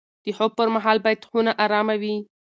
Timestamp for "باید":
1.05-1.27